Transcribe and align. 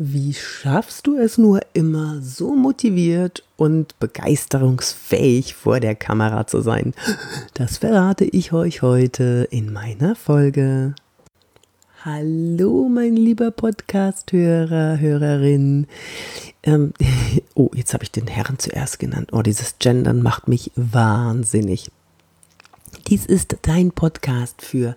Wie 0.00 0.32
schaffst 0.32 1.08
du 1.08 1.16
es 1.16 1.38
nur 1.38 1.60
immer 1.72 2.22
so 2.22 2.54
motiviert 2.54 3.42
und 3.56 3.98
begeisterungsfähig 3.98 5.54
vor 5.54 5.80
der 5.80 5.96
Kamera 5.96 6.46
zu 6.46 6.60
sein? 6.60 6.94
Das 7.54 7.78
verrate 7.78 8.24
ich 8.24 8.52
euch 8.52 8.82
heute 8.82 9.48
in 9.50 9.72
meiner 9.72 10.14
Folge. 10.14 10.94
Hallo, 12.04 12.88
mein 12.88 13.16
lieber 13.16 13.50
Podcast-Hörer, 13.50 15.00
Hörerin. 15.00 15.88
Ähm, 16.62 16.92
oh, 17.54 17.70
jetzt 17.74 17.92
habe 17.92 18.04
ich 18.04 18.12
den 18.12 18.28
Herrn 18.28 18.60
zuerst 18.60 19.00
genannt. 19.00 19.30
Oh, 19.32 19.42
dieses 19.42 19.80
Gendern 19.80 20.22
macht 20.22 20.46
mich 20.46 20.70
wahnsinnig. 20.76 21.90
Dies 23.08 23.26
ist 23.26 23.56
dein 23.62 23.90
Podcast 23.90 24.62
für 24.62 24.94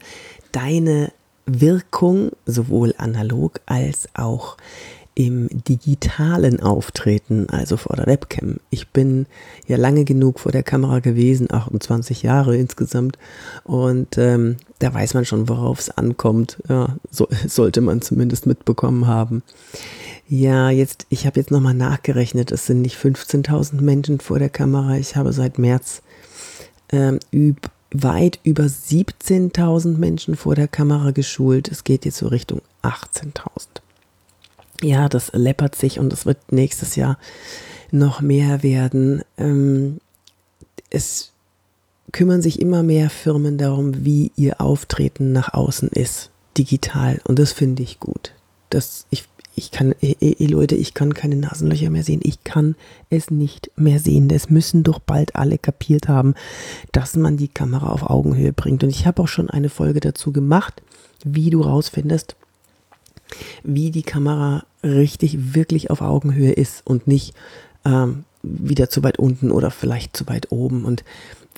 deine 0.51 1.11
Wirkung 1.45 2.31
sowohl 2.45 2.93
analog 2.97 3.59
als 3.65 4.07
auch 4.13 4.57
im 5.13 5.49
digitalen 5.51 6.61
Auftreten, 6.61 7.49
also 7.49 7.75
vor 7.75 7.97
der 7.97 8.07
Webcam. 8.07 8.57
Ich 8.69 8.89
bin 8.89 9.25
ja 9.67 9.75
lange 9.75 10.05
genug 10.05 10.39
vor 10.39 10.53
der 10.53 10.63
Kamera 10.63 10.99
gewesen, 10.99 11.51
28 11.51 12.23
Jahre 12.23 12.55
insgesamt, 12.55 13.17
und 13.63 14.17
ähm, 14.17 14.55
da 14.79 14.93
weiß 14.93 15.13
man 15.13 15.25
schon, 15.25 15.49
worauf 15.49 15.79
es 15.79 15.89
ankommt. 15.89 16.57
Ja, 16.69 16.95
so, 17.09 17.27
sollte 17.47 17.81
man 17.81 18.01
zumindest 18.01 18.45
mitbekommen 18.45 19.05
haben. 19.05 19.43
Ja, 20.29 20.69
jetzt, 20.69 21.07
ich 21.09 21.25
habe 21.25 21.39
jetzt 21.39 21.51
nochmal 21.51 21.73
nachgerechnet, 21.73 22.51
es 22.51 22.65
sind 22.65 22.81
nicht 22.81 22.97
15.000 22.97 23.81
Menschen 23.81 24.21
vor 24.21 24.39
der 24.39 24.49
Kamera. 24.49 24.95
Ich 24.95 25.17
habe 25.17 25.33
seit 25.33 25.59
März 25.59 26.01
ähm, 26.91 27.19
üb 27.33 27.69
weit 27.91 28.39
über 28.43 28.63
17.000 28.63 29.97
Menschen 29.97 30.35
vor 30.35 30.55
der 30.55 30.67
Kamera 30.67 31.11
geschult. 31.11 31.67
Es 31.67 31.83
geht 31.83 32.05
jetzt 32.05 32.17
so 32.17 32.27
Richtung 32.27 32.61
18.000. 32.83 33.81
Ja, 34.81 35.09
das 35.09 35.31
läppert 35.33 35.75
sich 35.75 35.99
und 35.99 36.11
es 36.11 36.25
wird 36.25 36.51
nächstes 36.51 36.95
Jahr 36.95 37.17
noch 37.91 38.21
mehr 38.21 38.63
werden. 38.63 39.21
Ähm, 39.37 39.99
es 40.89 41.31
kümmern 42.11 42.41
sich 42.41 42.59
immer 42.59 42.83
mehr 42.83 43.09
Firmen 43.09 43.57
darum, 43.57 44.05
wie 44.05 44.31
ihr 44.35 44.59
Auftreten 44.59 45.31
nach 45.31 45.53
außen 45.53 45.89
ist, 45.89 46.31
digital. 46.57 47.21
Und 47.25 47.39
das 47.39 47.51
finde 47.51 47.83
ich 47.83 47.99
gut. 47.99 48.33
Das, 48.69 49.05
ich 49.09 49.25
ich 49.55 49.71
kann, 49.71 49.93
ey, 50.01 50.15
ey, 50.19 50.47
Leute, 50.47 50.75
ich 50.75 50.93
kann 50.93 51.13
keine 51.13 51.35
Nasenlöcher 51.35 51.89
mehr 51.89 52.03
sehen. 52.03 52.21
Ich 52.23 52.43
kann 52.43 52.75
es 53.09 53.29
nicht 53.31 53.71
mehr 53.75 53.99
sehen. 53.99 54.27
Das 54.29 54.49
müssen 54.49 54.83
doch 54.83 54.99
bald 54.99 55.35
alle 55.35 55.57
kapiert 55.57 56.07
haben, 56.07 56.35
dass 56.91 57.15
man 57.15 57.37
die 57.37 57.49
Kamera 57.49 57.89
auf 57.89 58.09
Augenhöhe 58.09 58.53
bringt. 58.53 58.83
Und 58.83 58.89
ich 58.89 59.05
habe 59.05 59.21
auch 59.21 59.27
schon 59.27 59.49
eine 59.49 59.69
Folge 59.69 59.99
dazu 59.99 60.31
gemacht, 60.31 60.81
wie 61.25 61.49
du 61.49 61.61
rausfindest, 61.61 62.35
wie 63.63 63.91
die 63.91 64.03
Kamera 64.03 64.63
richtig 64.83 65.53
wirklich 65.53 65.89
auf 65.89 66.01
Augenhöhe 66.01 66.53
ist 66.53 66.85
und 66.85 67.07
nicht 67.07 67.33
ähm, 67.85 68.23
wieder 68.43 68.89
zu 68.89 69.03
weit 69.03 69.19
unten 69.19 69.51
oder 69.51 69.69
vielleicht 69.69 70.15
zu 70.15 70.27
weit 70.27 70.51
oben. 70.51 70.85
Und 70.85 71.03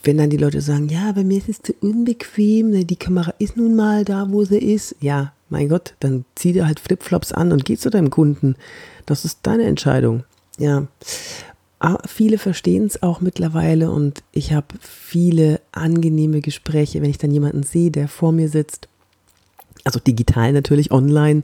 wenn 0.04 0.18
dann 0.18 0.30
die 0.30 0.38
Leute 0.38 0.62
sagen, 0.62 0.90
ja, 0.90 1.12
bei 1.14 1.24
mir 1.24 1.38
ist 1.38 1.50
es 1.50 1.62
zu 1.62 1.74
unbequem, 1.80 2.72
ne, 2.72 2.86
die 2.86 2.98
Kamera 2.98 3.34
ist 3.40 3.56
nun 3.56 3.76
mal 3.76 4.04
da, 4.04 4.28
wo 4.30 4.44
sie 4.44 4.58
ist, 4.58 4.96
ja, 5.00 5.32
mein 5.54 5.70
Gott, 5.70 5.94
dann 6.00 6.26
zieh 6.36 6.52
dir 6.52 6.66
halt 6.66 6.80
Flipflops 6.80 7.32
an 7.32 7.52
und 7.52 7.64
geh 7.64 7.78
zu 7.78 7.90
deinem 7.90 8.10
Kunden. 8.10 8.56
Das 9.06 9.24
ist 9.24 9.40
deine 9.44 9.66
Entscheidung. 9.66 10.24
Ja. 10.58 10.88
Aber 11.80 12.02
viele 12.08 12.38
verstehen 12.38 12.86
es 12.86 13.04
auch 13.04 13.22
mittlerweile 13.22 13.92
und 13.92 14.24
ich 14.32 14.52
habe 14.52 14.68
viele 14.82 15.62
angenehme 15.72 16.42
Gespräche, 16.42 17.02
wenn 17.02 17.10
ich 17.10 17.18
dann 17.20 17.32
jemanden 17.32 17.64
sehe, 17.64 17.92
der 17.92 18.08
vor 18.08 18.32
mir 18.32 18.50
sitzt. 18.50 18.90
Also 19.84 20.00
digital 20.00 20.54
natürlich, 20.54 20.92
online. 20.92 21.44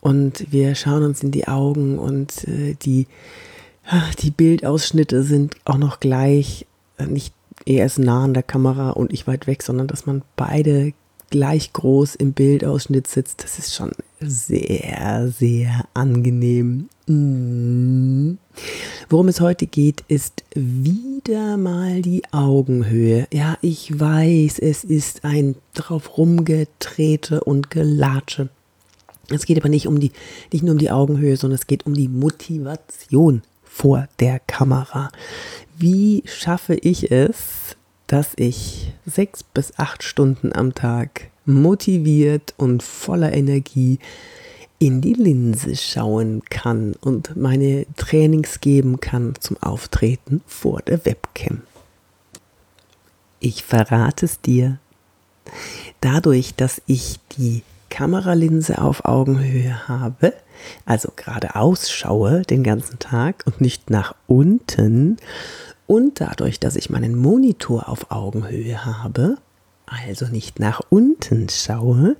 Und 0.00 0.52
wir 0.52 0.74
schauen 0.74 1.02
uns 1.02 1.22
in 1.22 1.30
die 1.30 1.48
Augen 1.48 1.98
und 1.98 2.46
äh, 2.46 2.74
die, 2.82 3.06
die 4.20 4.30
Bildausschnitte 4.30 5.22
sind 5.22 5.56
auch 5.64 5.78
noch 5.78 5.98
gleich. 6.00 6.66
Äh, 6.98 7.06
nicht 7.06 7.32
er 7.64 7.86
ist 7.86 7.98
nah 7.98 8.24
an 8.24 8.34
der 8.34 8.42
Kamera 8.42 8.90
und 8.90 9.12
ich 9.12 9.26
weit 9.26 9.46
weg, 9.46 9.62
sondern 9.62 9.86
dass 9.86 10.04
man 10.04 10.22
beide 10.36 10.92
gleich 11.30 11.72
groß 11.72 12.14
im 12.14 12.32
Bildausschnitt 12.32 13.06
sitzt, 13.06 13.42
das 13.42 13.58
ist 13.58 13.74
schon 13.74 13.92
sehr, 14.20 15.32
sehr 15.36 15.84
angenehm. 15.94 16.88
Mm. 17.06 18.38
Worum 19.08 19.28
es 19.28 19.40
heute 19.40 19.66
geht, 19.66 20.04
ist 20.08 20.44
wieder 20.54 21.56
mal 21.56 22.02
die 22.02 22.22
Augenhöhe. 22.32 23.28
Ja, 23.32 23.58
ich 23.60 23.98
weiß, 23.98 24.58
es 24.58 24.84
ist 24.84 25.24
ein 25.24 25.56
drauf 25.74 26.16
rumgetrete 26.16 27.42
und 27.44 27.70
gelatsche. 27.70 28.48
Es 29.28 29.44
geht 29.44 29.58
aber 29.58 29.68
nicht 29.68 29.86
um 29.86 30.00
die, 30.00 30.12
nicht 30.52 30.62
nur 30.62 30.72
um 30.72 30.78
die 30.78 30.90
Augenhöhe, 30.90 31.36
sondern 31.36 31.56
es 31.56 31.66
geht 31.66 31.86
um 31.86 31.94
die 31.94 32.08
Motivation 32.08 33.42
vor 33.64 34.08
der 34.20 34.40
Kamera. 34.40 35.10
Wie 35.76 36.22
schaffe 36.26 36.74
ich 36.74 37.10
es, 37.10 37.76
dass 38.06 38.32
ich 38.36 38.92
sechs 39.04 39.42
bis 39.42 39.78
acht 39.78 40.02
Stunden 40.02 40.52
am 40.52 40.74
Tag 40.74 41.28
motiviert 41.44 42.54
und 42.56 42.82
voller 42.82 43.32
Energie 43.32 43.98
in 44.78 45.00
die 45.00 45.14
Linse 45.14 45.74
schauen 45.76 46.42
kann 46.50 46.94
und 47.00 47.36
meine 47.36 47.86
Trainings 47.96 48.60
geben 48.60 49.00
kann 49.00 49.34
zum 49.40 49.56
Auftreten 49.62 50.42
vor 50.46 50.82
der 50.82 51.04
Webcam. 51.04 51.62
Ich 53.40 53.64
verrate 53.64 54.26
es 54.26 54.40
dir. 54.40 54.78
Dadurch, 56.00 56.54
dass 56.54 56.82
ich 56.86 57.20
die 57.38 57.62
Kameralinse 57.88 58.82
auf 58.82 59.04
Augenhöhe 59.04 59.88
habe, 59.88 60.34
also 60.84 61.10
geradeaus 61.14 61.90
schaue 61.90 62.42
den 62.42 62.62
ganzen 62.62 62.98
Tag 62.98 63.44
und 63.46 63.60
nicht 63.60 63.88
nach 63.90 64.14
unten, 64.26 65.16
und 65.86 66.20
dadurch, 66.20 66.60
dass 66.60 66.76
ich 66.76 66.90
meinen 66.90 67.16
Monitor 67.16 67.88
auf 67.88 68.10
Augenhöhe 68.10 68.84
habe, 68.84 69.38
also 69.86 70.26
nicht 70.26 70.58
nach 70.58 70.80
unten 70.90 71.48
schaue, 71.48 72.16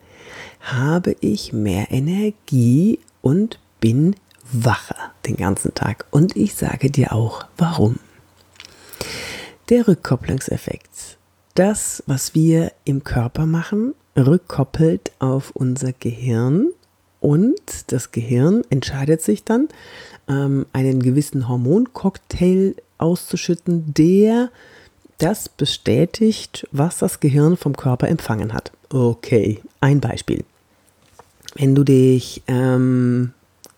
habe 0.61 1.17
ich 1.21 1.53
mehr 1.53 1.91
Energie 1.91 3.01
und 3.23 3.59
bin 3.81 4.15
wacher 4.53 5.13
den 5.27 5.37
ganzen 5.37 5.75
Tag. 5.75 6.07
Und 6.11 6.37
ich 6.37 6.55
sage 6.55 6.91
dir 6.91 7.13
auch, 7.13 7.45
warum. 7.57 7.97
Der 9.69 9.89
Rückkopplungseffekt. 9.89 11.19
Das, 11.55 12.03
was 12.07 12.35
wir 12.35 12.73
im 12.85 13.03
Körper 13.03 13.47
machen, 13.47 13.95
rückkoppelt 14.17 15.11
auf 15.19 15.51
unser 15.51 15.93
Gehirn 15.93 16.71
und 17.21 17.61
das 17.89 18.13
Gehirn 18.13 18.63
entscheidet 18.71 19.23
sich 19.23 19.45
dann, 19.45 19.69
ähm, 20.29 20.67
einen 20.73 21.03
gewissen 21.03 21.49
Hormoncocktail 21.49 22.75
auszuschütten, 22.99 23.95
der 23.95 24.51
das 25.19 25.49
bestätigt, 25.49 26.67
was 26.73 26.99
das 26.99 27.21
Gehirn 27.21 27.57
vom 27.57 27.77
Körper 27.77 28.09
empfangen 28.09 28.53
hat. 28.53 28.73
Okay, 28.91 29.61
ein 29.81 30.01
Beispiel. 30.01 30.45
Wenn 31.55 31.75
du 31.75 31.85
dich 31.85 32.43
ähm, 32.49 33.33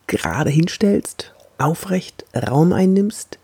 gerade 0.09 0.51
hinstellst, 0.51 1.33
aufrecht 1.59 2.25
Raum 2.35 2.73
einnimmst, 2.73 3.39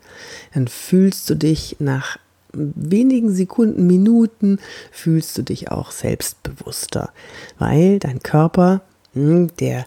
dann 0.53 0.67
fühlst 0.67 1.29
du 1.29 1.35
dich 1.35 1.77
nach 1.79 2.17
wenigen 2.51 3.33
Sekunden, 3.33 3.87
Minuten, 3.87 4.59
fühlst 4.91 5.37
du 5.37 5.41
dich 5.41 5.71
auch 5.71 5.91
selbstbewusster, 5.91 7.11
weil 7.59 7.99
dein 7.99 8.21
Körper, 8.23 8.81
hm, 9.15 9.49
der 9.59 9.85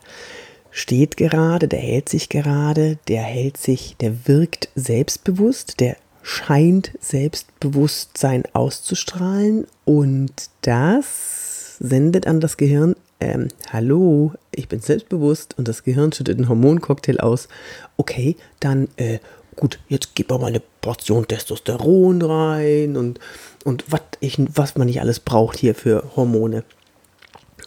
steht 0.71 1.17
gerade, 1.17 1.69
der 1.69 1.79
hält 1.79 2.09
sich 2.09 2.29
gerade, 2.29 2.99
der 3.09 3.23
hält 3.23 3.57
sich, 3.57 3.97
der 4.01 4.27
wirkt 4.27 4.69
selbstbewusst, 4.75 5.81
der 5.81 5.97
scheint 6.23 6.93
Selbstbewusstsein 7.01 8.45
auszustrahlen 8.53 9.67
und 9.85 10.33
das 10.63 11.77
sendet 11.79 12.27
an 12.27 12.41
das 12.41 12.57
Gehirn, 12.57 12.97
ähm, 13.21 13.49
hallo, 13.73 14.33
ich 14.55 14.69
bin 14.69 14.81
selbstbewusst 14.81 15.57
und 15.59 15.69
das 15.69 15.85
Gehirn 15.85 16.13
schüttet 16.13 16.39
einen 16.39 16.49
Hormoncocktail 16.49 17.19
aus. 17.19 17.49
Okay, 17.97 18.37
dann, 18.61 18.89
äh, 18.97 19.19
gut, 19.57 19.81
jetzt 19.89 20.11
gib 20.15 20.31
mal 20.31 20.45
eine 20.45 20.63
Portion 20.81 21.27
Testosteron 21.27 22.23
rein 22.23 22.97
und, 22.97 23.19
und 23.65 23.85
was 23.89 24.77
man 24.77 24.87
nicht 24.87 25.01
alles 25.01 25.21
braucht 25.21 25.59
hier 25.59 25.75
für 25.75 26.05
Hormone. 26.15 26.63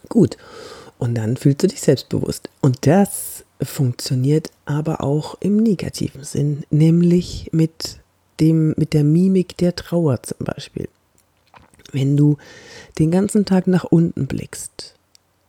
Gut, 0.08 0.38
und 1.02 1.16
dann 1.16 1.36
fühlst 1.36 1.64
du 1.64 1.68
dich 1.68 1.82
selbstbewusst. 1.82 2.48
Und 2.62 2.86
das 2.86 3.44
funktioniert 3.60 4.52
aber 4.66 5.04
auch 5.04 5.36
im 5.40 5.58
negativen 5.58 6.24
Sinn, 6.24 6.64
nämlich 6.70 7.50
mit 7.52 8.00
dem, 8.40 8.76
mit 8.78 8.94
der 8.94 9.04
Mimik 9.04 9.58
der 9.58 9.76
Trauer 9.76 10.22
zum 10.22 10.46
Beispiel. 10.46 10.88
Wenn 11.92 12.18
du 12.18 12.38
den 13.00 13.10
ganzen 13.10 13.46
Tag 13.46 13.66
nach 13.66 13.84
unten 13.84 14.28
blickst, 14.28 14.94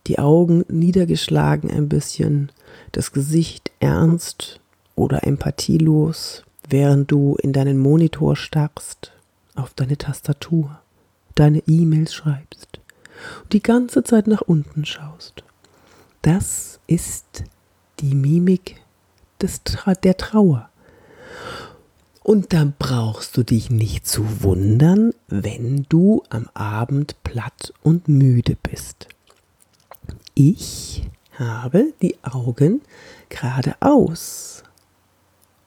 die 0.06 0.18
Augen 0.18 0.64
niedergeschlagen 0.68 1.70
ein 1.70 1.90
bisschen, 1.90 2.50
das 2.92 3.12
Gesicht 3.12 3.70
ernst 3.78 4.58
oder 4.96 5.24
empathielos, 5.24 6.44
während 6.66 7.10
du 7.10 7.36
in 7.42 7.52
deinen 7.52 7.76
Monitor 7.78 8.36
starrst, 8.36 9.12
auf 9.54 9.74
deine 9.74 9.98
Tastatur, 9.98 10.80
deine 11.34 11.62
E-Mails 11.66 12.14
schreibst 12.14 12.71
und 13.42 13.52
die 13.52 13.62
ganze 13.62 14.04
Zeit 14.04 14.26
nach 14.26 14.42
unten 14.42 14.84
schaust. 14.84 15.44
Das 16.22 16.80
ist 16.86 17.44
die 18.00 18.14
Mimik 18.14 18.80
des, 19.40 19.60
der 20.02 20.16
Trauer. 20.16 20.68
Und 22.22 22.52
da 22.52 22.72
brauchst 22.78 23.36
du 23.36 23.42
dich 23.42 23.70
nicht 23.70 24.06
zu 24.06 24.42
wundern, 24.42 25.12
wenn 25.26 25.86
du 25.88 26.22
am 26.30 26.48
Abend 26.54 27.16
platt 27.24 27.74
und 27.82 28.08
müde 28.08 28.56
bist. 28.62 29.08
Ich 30.34 31.10
habe 31.36 31.92
die 32.00 32.16
Augen 32.22 32.80
geradeaus. 33.28 34.62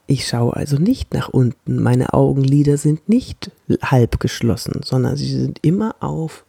Ich 0.08 0.28
schaue 0.28 0.54
also 0.54 0.76
nicht 0.76 1.14
nach 1.14 1.28
unten. 1.28 1.82
Meine 1.82 2.14
Augenlider 2.14 2.76
sind 2.76 3.08
nicht 3.08 3.50
halb 3.82 4.20
geschlossen, 4.20 4.82
sondern 4.84 5.16
sie 5.16 5.28
sind 5.28 5.58
immer 5.62 5.96
auf. 6.00 6.44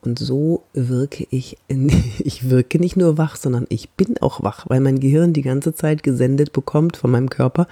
Und 0.00 0.18
so 0.18 0.64
wirke 0.72 1.26
ich, 1.30 1.58
ich 2.18 2.48
wirke 2.48 2.78
nicht 2.78 2.96
nur 2.96 3.18
wach, 3.18 3.36
sondern 3.36 3.66
ich 3.68 3.90
bin 3.90 4.16
auch 4.20 4.42
wach, 4.42 4.66
weil 4.68 4.80
mein 4.80 5.00
Gehirn 5.00 5.34
die 5.34 5.42
ganze 5.42 5.74
Zeit 5.74 6.02
gesendet 6.02 6.52
bekommt 6.52 6.96
von 6.96 7.10
meinem 7.10 7.28
Körper, 7.28 7.68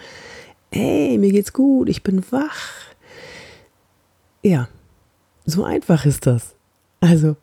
hey, 0.71 1.17
mir 1.17 1.31
geht's 1.31 1.53
gut, 1.53 1.89
ich 1.89 2.03
bin 2.03 2.23
wach. 2.31 2.71
Ja, 4.43 4.69
so 5.47 5.65
einfach 5.65 6.05
ist 6.05 6.27
das. 6.27 6.55
Also 7.01 7.37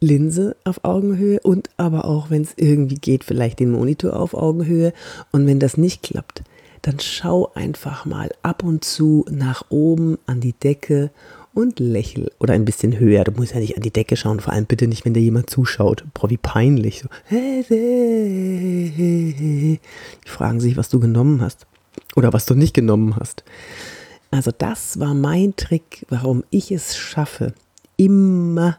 Linse 0.00 0.56
auf 0.64 0.84
Augenhöhe 0.84 1.40
und 1.40 1.70
aber 1.76 2.04
auch, 2.04 2.30
wenn 2.30 2.42
es 2.42 2.54
irgendwie 2.56 2.96
geht, 2.96 3.24
vielleicht 3.24 3.60
den 3.60 3.70
Monitor 3.70 4.18
auf 4.18 4.34
Augenhöhe. 4.34 4.92
Und 5.30 5.46
wenn 5.46 5.60
das 5.60 5.76
nicht 5.76 6.02
klappt, 6.02 6.42
dann 6.82 7.00
schau 7.00 7.50
einfach 7.54 8.04
mal 8.04 8.30
ab 8.42 8.62
und 8.64 8.84
zu 8.84 9.24
nach 9.30 9.64
oben 9.70 10.18
an 10.26 10.40
die 10.40 10.52
Decke 10.52 11.10
und 11.54 11.78
lächel. 11.78 12.32
Oder 12.40 12.54
ein 12.54 12.64
bisschen 12.64 12.98
höher. 12.98 13.22
Du 13.24 13.30
musst 13.32 13.54
ja 13.54 13.60
nicht 13.60 13.76
an 13.76 13.82
die 13.82 13.92
Decke 13.92 14.16
schauen, 14.16 14.40
vor 14.40 14.52
allem 14.52 14.66
bitte 14.66 14.88
nicht, 14.88 15.04
wenn 15.04 15.14
dir 15.14 15.20
jemand 15.20 15.48
zuschaut. 15.48 16.02
Boah, 16.12 16.28
wie 16.28 16.38
peinlich. 16.38 17.02
So. 17.02 17.08
Die 17.30 18.18
fragen 20.26 20.58
sich, 20.60 20.76
was 20.76 20.88
du 20.88 20.98
genommen 20.98 21.40
hast. 21.40 21.66
Oder 22.16 22.32
was 22.32 22.46
du 22.46 22.54
nicht 22.54 22.74
genommen 22.74 23.14
hast. 23.16 23.44
Also 24.30 24.50
das 24.56 24.98
war 24.98 25.12
mein 25.14 25.54
Trick, 25.56 26.06
warum 26.08 26.42
ich 26.50 26.72
es 26.72 26.96
schaffe, 26.96 27.52
immer 27.96 28.78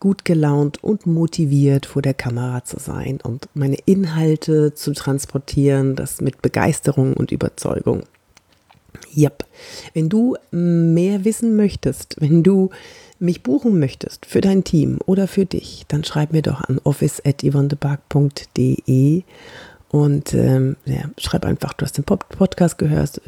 gut 0.00 0.24
gelaunt 0.24 0.82
und 0.82 1.06
motiviert 1.06 1.86
vor 1.86 2.02
der 2.02 2.14
Kamera 2.14 2.64
zu 2.64 2.78
sein 2.78 3.20
und 3.22 3.48
meine 3.54 3.78
Inhalte 3.84 4.74
zu 4.74 4.92
transportieren, 4.92 5.96
das 5.96 6.20
mit 6.20 6.42
Begeisterung 6.42 7.14
und 7.14 7.32
Überzeugung. 7.32 8.02
Yep. 9.16 9.44
Wenn 9.94 10.08
du 10.08 10.36
mehr 10.50 11.24
wissen 11.24 11.54
möchtest, 11.56 12.16
wenn 12.20 12.42
du 12.42 12.70
mich 13.18 13.42
buchen 13.42 13.78
möchtest 13.78 14.26
für 14.26 14.40
dein 14.40 14.64
Team 14.64 14.98
oder 15.06 15.26
für 15.26 15.44
dich, 15.44 15.84
dann 15.88 16.04
schreib 16.04 16.32
mir 16.32 16.40
doch 16.42 16.62
an 16.62 16.80
office.yvonnebark.de 16.84 19.22
und 19.90 20.34
ähm, 20.34 20.76
ja, 20.84 21.10
schreib 21.16 21.44
einfach, 21.44 21.72
du 21.72 21.84
hast 21.84 21.96
den 21.96 22.04
Podcast 22.04 22.78
gehört, 22.78 23.20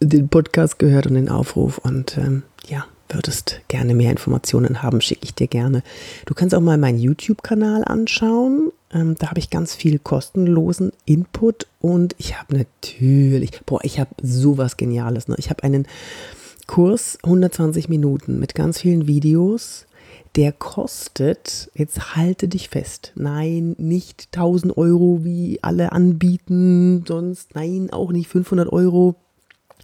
den 0.00 0.28
Podcast 0.28 0.78
gehört 0.78 1.06
und 1.06 1.14
den 1.14 1.28
Aufruf 1.28 1.76
und 1.78 2.16
ähm, 2.16 2.44
ja, 2.66 2.86
würdest 3.08 3.60
gerne 3.68 3.94
mehr 3.94 4.10
Informationen 4.10 4.82
haben, 4.82 5.00
schicke 5.00 5.24
ich 5.24 5.34
dir 5.34 5.46
gerne. 5.46 5.82
Du 6.26 6.34
kannst 6.34 6.54
auch 6.54 6.60
mal 6.60 6.78
meinen 6.78 6.98
YouTube-Kanal 6.98 7.84
anschauen. 7.84 8.72
Ähm, 8.92 9.16
da 9.18 9.28
habe 9.28 9.38
ich 9.38 9.50
ganz 9.50 9.74
viel 9.74 9.98
kostenlosen 9.98 10.92
Input 11.04 11.66
und 11.80 12.14
ich 12.18 12.38
habe 12.38 12.56
natürlich, 12.56 13.60
boah, 13.66 13.80
ich 13.82 14.00
habe 14.00 14.10
sowas 14.22 14.76
Geniales. 14.76 15.28
Ne? 15.28 15.36
Ich 15.38 15.50
habe 15.50 15.62
einen 15.62 15.86
Kurs 16.66 17.18
120 17.22 17.88
Minuten 17.88 18.38
mit 18.38 18.54
ganz 18.54 18.80
vielen 18.80 19.06
Videos 19.06 19.86
der 20.36 20.52
kostet, 20.52 21.70
jetzt 21.74 22.16
halte 22.16 22.48
dich 22.48 22.68
fest, 22.68 23.12
nein, 23.14 23.76
nicht 23.78 24.28
1000 24.32 24.76
Euro, 24.76 25.20
wie 25.22 25.60
alle 25.62 25.92
anbieten, 25.92 27.04
sonst, 27.06 27.54
nein, 27.54 27.90
auch 27.92 28.10
nicht 28.10 28.28
500 28.28 28.72
Euro. 28.72 29.14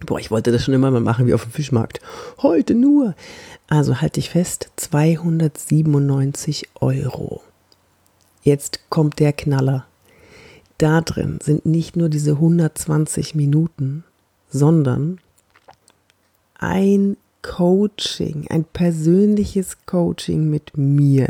Boah, 0.05 0.19
ich 0.19 0.31
wollte 0.31 0.51
das 0.51 0.63
schon 0.63 0.73
immer 0.73 0.89
mal 0.89 1.01
machen 1.01 1.27
wie 1.27 1.33
auf 1.33 1.43
dem 1.43 1.51
Fischmarkt. 1.51 2.01
Heute 2.41 2.73
nur. 2.73 3.15
Also 3.67 4.01
halte 4.01 4.19
dich 4.19 4.29
fest, 4.29 4.71
297 4.77 6.69
Euro. 6.75 7.41
Jetzt 8.43 8.89
kommt 8.89 9.19
der 9.19 9.33
Knaller. 9.33 9.85
Da 10.77 11.01
drin 11.01 11.37
sind 11.41 11.65
nicht 11.65 11.95
nur 11.95 12.09
diese 12.09 12.31
120 12.31 13.35
Minuten, 13.35 14.03
sondern 14.49 15.19
ein 16.55 17.17
Coaching, 17.43 18.47
ein 18.49 18.65
persönliches 18.65 19.77
Coaching 19.85 20.49
mit 20.49 20.77
mir. 20.77 21.29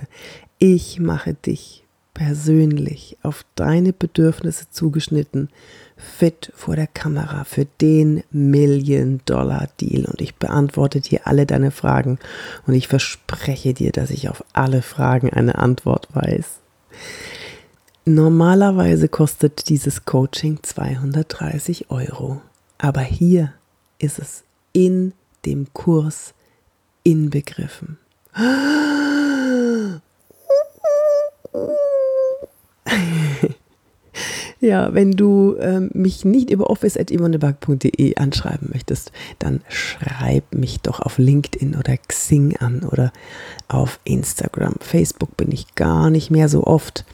Ich 0.58 1.00
mache 1.00 1.34
dich 1.34 1.84
persönlich 2.24 3.18
auf 3.24 3.44
deine 3.56 3.94
Bedürfnisse 3.94 4.66
zugeschnitten, 4.70 5.50
fit 5.98 6.52
vor 6.56 6.76
der 6.76 6.86
Kamera 6.86 7.46
für 7.46 7.66
den 7.66 8.24
Million-Dollar-Deal. 8.30 10.06
Und 10.06 10.22
ich 10.22 10.36
beantworte 10.36 11.02
dir 11.02 11.22
alle 11.26 11.48
deine 11.48 11.72
Fragen 11.72 12.20
und 12.68 12.76
ich 12.76 12.88
verspreche 12.88 13.74
dir, 13.74 13.92
dass 13.92 14.12
ich 14.12 14.30
auf 14.30 14.44
alle 14.54 14.84
Fragen 14.84 15.32
eine 15.32 15.56
Antwort 15.56 16.10
weiß. 16.14 16.60
Normalerweise 18.06 19.08
kostet 19.08 19.70
dieses 19.70 20.06
Coaching 20.06 20.60
230 20.62 21.90
Euro, 21.90 22.40
aber 22.78 23.02
hier 23.02 23.54
ist 23.98 24.20
es 24.20 24.44
in 24.74 25.14
dem 25.46 25.74
Kurs 25.74 26.36
inbegriffen. 27.04 27.98
Ja, 34.62 34.94
wenn 34.94 35.14
du 35.14 35.56
ähm, 35.60 35.90
mich 35.94 36.24
nicht 36.24 36.52
über 36.52 36.70
office.yvonneberg.de 36.70 38.16
anschreiben 38.18 38.70
möchtest, 38.72 39.12
dann 39.40 39.62
schreib 39.68 40.54
mich 40.54 40.82
doch 40.82 41.00
auf 41.00 41.18
LinkedIn 41.18 41.76
oder 41.76 41.98
Xing 41.98 42.56
an 42.58 42.84
oder 42.84 43.12
auf 43.68 44.00
Instagram. 44.04 44.76
Facebook 44.80 45.36
bin 45.36 45.52
ich 45.52 45.74
gar 45.74 46.12
nicht 46.12 46.30
mehr 46.30 46.48
so 46.48 46.64
oft, 46.66 47.06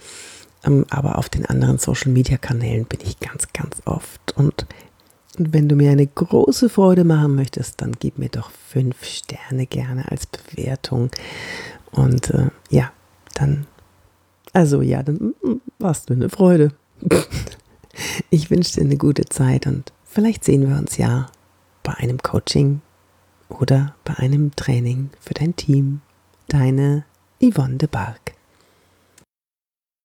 ähm, 0.65 0.85
aber 0.89 1.17
auf 1.17 1.29
den 1.29 1.45
anderen 1.45 1.77
Social-Media-Kanälen 1.77 2.83
bin 2.83 2.99
ich 3.01 3.17
ganz, 3.21 3.53
ganz 3.53 3.81
oft. 3.85 4.35
Und 4.35 4.67
und 5.37 5.53
wenn 5.53 5.69
du 5.69 5.75
mir 5.75 5.91
eine 5.91 6.07
große 6.07 6.67
Freude 6.67 7.03
machen 7.03 7.35
möchtest, 7.35 7.81
dann 7.81 7.91
gib 7.99 8.17
mir 8.17 8.29
doch 8.29 8.49
fünf 8.49 9.03
Sterne 9.03 9.67
gerne 9.67 10.09
als 10.09 10.25
Bewertung. 10.25 11.11
Und 11.91 12.31
äh, 12.31 12.49
ja, 12.71 12.91
dann, 13.35 13.67
also 14.51 14.81
ja, 14.81 15.03
dann 15.03 15.15
mm, 15.43 15.47
mm, 15.47 15.61
warst 15.77 16.09
du 16.09 16.15
eine 16.15 16.29
Freude. 16.29 16.71
ich 18.29 18.49
wünsche 18.49 18.75
dir 18.75 18.81
eine 18.81 18.97
gute 18.97 19.25
Zeit 19.25 19.67
und 19.67 19.91
vielleicht 20.05 20.43
sehen 20.43 20.69
wir 20.69 20.77
uns 20.77 20.97
ja 20.97 21.27
bei 21.83 21.93
einem 21.95 22.21
Coaching 22.21 22.81
oder 23.49 23.95
bei 24.03 24.15
einem 24.15 24.55
Training 24.55 25.09
für 25.19 25.33
dein 25.33 25.55
Team. 25.55 26.01
Deine 26.47 27.05
Yvonne 27.41 27.75
de 27.75 27.87
Barg. 27.89 28.36